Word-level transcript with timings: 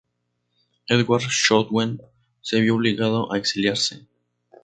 Edward 0.89 1.29
Snowden 1.29 1.99
se 2.41 2.59
vio 2.59 2.73
obligado 2.73 3.31
a 3.31 3.37
exiliarse. 3.37 4.03